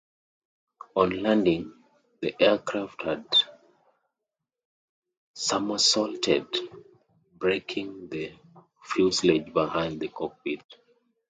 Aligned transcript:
On 0.95 1.11
landing, 1.21 1.75
the 2.21 2.33
aircraft 2.41 3.03
had 3.03 3.23
somersaulted, 5.35 6.47
breaking 7.37 8.09
the 8.09 8.33
fuselage 8.81 9.53
behind 9.53 9.99
the 9.99 10.07
cockpit. 10.07 10.63